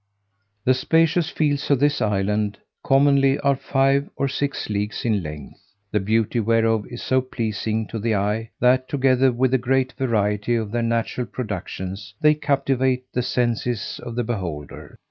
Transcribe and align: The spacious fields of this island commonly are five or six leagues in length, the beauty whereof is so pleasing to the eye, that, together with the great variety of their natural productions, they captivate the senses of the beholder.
The 0.65 0.73
spacious 0.73 1.29
fields 1.29 1.69
of 1.69 1.79
this 1.79 2.01
island 2.01 2.57
commonly 2.83 3.37
are 3.41 3.55
five 3.55 4.09
or 4.15 4.27
six 4.27 4.67
leagues 4.67 5.05
in 5.05 5.21
length, 5.21 5.59
the 5.91 5.99
beauty 5.99 6.39
whereof 6.39 6.87
is 6.87 7.03
so 7.03 7.21
pleasing 7.21 7.85
to 7.89 7.99
the 7.99 8.15
eye, 8.15 8.49
that, 8.59 8.89
together 8.89 9.31
with 9.31 9.51
the 9.51 9.59
great 9.59 9.91
variety 9.91 10.55
of 10.55 10.71
their 10.71 10.81
natural 10.81 11.27
productions, 11.27 12.15
they 12.19 12.33
captivate 12.33 13.03
the 13.13 13.21
senses 13.21 13.99
of 14.03 14.15
the 14.15 14.23
beholder. 14.23 14.97